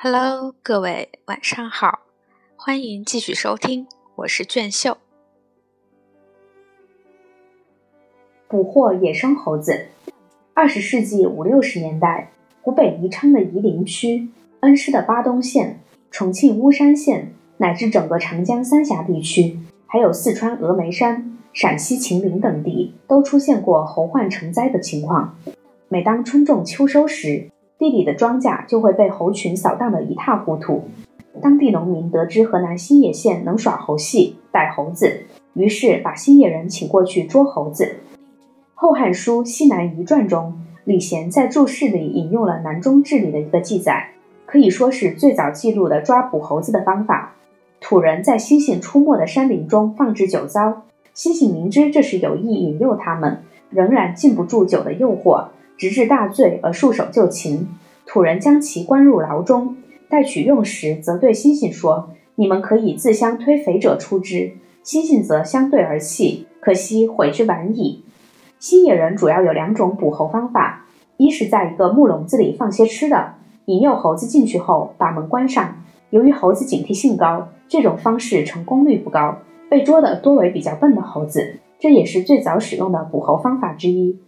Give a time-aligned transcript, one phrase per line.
[0.00, 2.02] Hello，各位晚上好，
[2.54, 4.96] 欢迎继续收听，我是卷秀。
[8.46, 9.88] 捕获野生猴子。
[10.54, 12.30] 二十世纪五六十年代，
[12.62, 14.28] 湖北宜昌的夷陵区、
[14.60, 15.80] 恩施的巴东县、
[16.12, 19.58] 重庆巫山县，乃至整个长江三峡地区，
[19.88, 25.36] 还有四川峨眉山、陕西秦岭等地，都出现过猴患成灾的情况。
[25.88, 30.84] 每当春种秋收时，地里的庄稼就会被猴群扫荡得一塌糊涂。
[31.40, 35.20] 当地农民得知河南新野县能耍猴戏、逮猴子，
[35.54, 37.84] 于是把新野人请过去捉猴子。
[38.74, 44.10] 《后汉书·西南夷传》中，李贤在注释里引用了南中志里的一个记载，
[44.46, 47.34] 可以说是最早记录的抓捕猴子的方法。
[47.80, 50.82] 土人在猩猩出没的山林中放置酒糟，
[51.14, 55.44] 猩猩明知这是有意引诱他们，仍然禁不住酒的诱惑。
[55.78, 57.68] 直至大醉而束手就擒，
[58.04, 59.76] 土人将其关入牢中，
[60.10, 64.52] 待取用时，则对猩猩说：“你们可以自相推肥者出之。”
[64.84, 68.02] 猩猩则相对而泣，可惜悔之晚矣。
[68.58, 73.34] 新野人主要有两种捕猴方法：一是在一个木笼子里放些吃的，
[73.66, 75.76] 引诱猴子进去后把门关上。
[76.10, 84.18] 由于猴子警惕性高，这种方式成功率不高，被捉的多为比较笨的猴子，这也是最早使用的捕猴方法之一。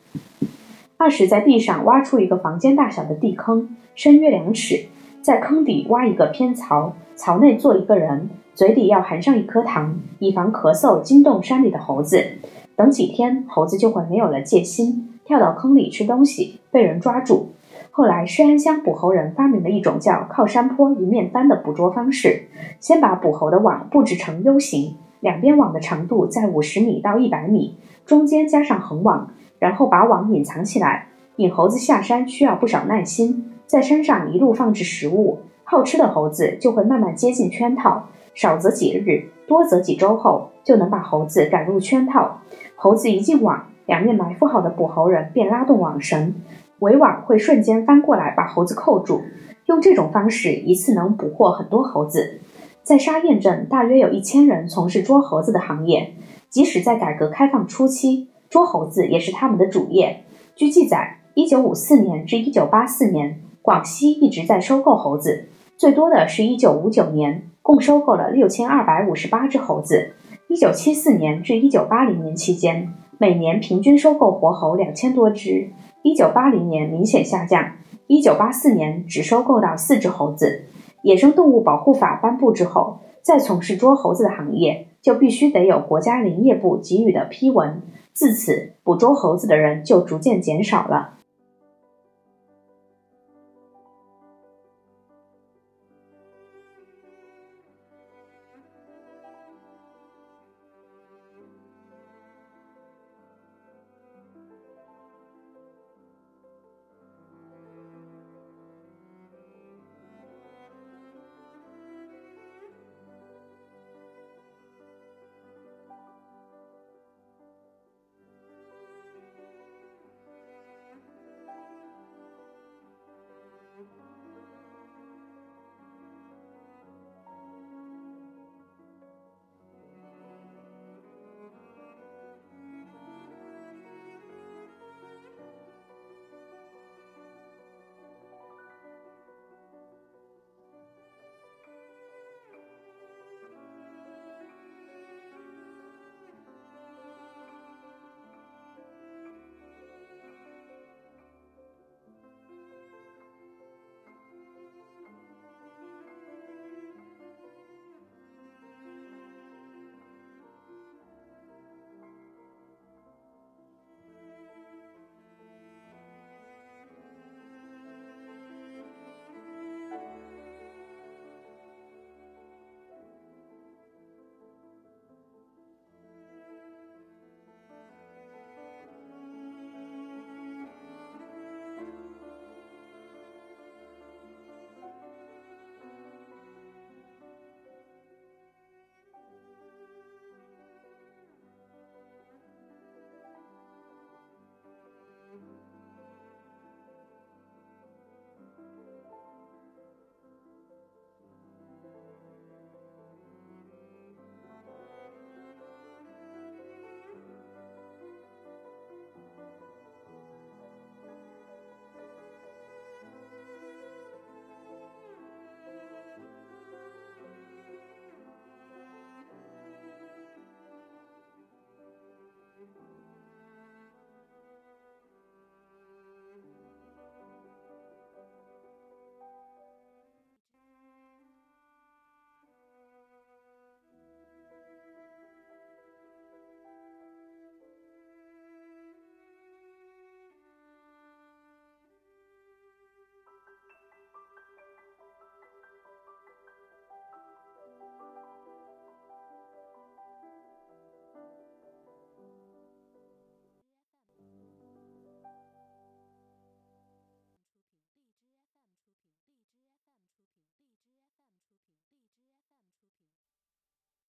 [1.01, 4.85] 二是，在地上挖出一个房间大小的地坑，深约两尺，
[5.23, 12.23] 在坑底挖一个偏槽，槽内坐一个人，嘴里要含上一颗糖，以防咳嗽惊动山里的猴子。
[12.77, 17.53] 等几天，猴子就会没有了戒心，跳到坑里吃东西，被人抓住。
[17.91, 29.33] 后来，施安乡捕猴人发明了一种叫“靠山坡一面翻”的捕捉方式：先把捕猴的网布置成 U 型，两边网的长度在五十米到一百米，中间加上横网。
[29.61, 42.41] 然后把网隐藏起来，引猴子下山需要不少耐心，在山上一路放置食物，好吃的猴子就会慢慢接近圈套，少则几日，多则几周后，就能把猴子赶入圈套。
[42.75, 46.35] 猴子一进网，两面埋伏好的捕猴人便拉动网绳，
[46.81, 49.21] 围网会瞬间翻过来把猴子扣住。
[49.67, 52.41] 用这种方式，一次能捕获很多猴子。
[52.83, 56.15] 在沙堰镇，大约有一千人从事捉猴子的行业，
[56.49, 58.29] 即使在改革开放初期。
[58.51, 60.25] 捉猴子也是他们的主业。
[60.57, 70.15] 据记载，一九五四年至一九八四年，广西一直在收购猴子，最多的是一九五九年，共收购了六千二百五十八只猴子。
[70.49, 75.71] 一九七四年至一九八零年期间，每年平均收购活猴两千多只。
[76.03, 77.75] 一九八零年明显下降，
[78.09, 80.65] 一九八四年只收购到四只猴子。
[81.03, 87.83] 野生动物保护法颁布之后，再从事捉猴子的行业，就必须得有国家林业部给予的批文。
[88.13, 91.20] 自此，捕捉猴子的人就逐渐减少了。